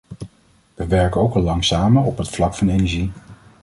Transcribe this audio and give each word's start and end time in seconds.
We 0.73 0.87
werken 0.87 1.21
ook 1.21 1.33
al 1.35 1.41
lang 1.41 1.63
samen 1.63 2.03
op 2.03 2.17
het 2.17 2.29
vlak 2.29 2.53
van 2.55 2.69
energie. 2.69 3.11